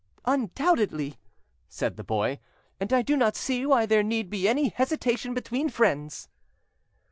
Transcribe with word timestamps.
"Undoubtedly," 0.25 1.19
said 1.69 1.95
the 1.95 2.03
boy; 2.03 2.39
"and 2.79 2.91
I 2.91 3.03
do 3.03 3.15
not 3.15 3.35
see 3.35 3.67
why 3.67 3.85
there 3.85 4.01
need 4.01 4.31
be 4.31 4.47
any 4.47 4.69
hesitation 4.69 5.35
between 5.35 5.69
friends." 5.69 6.27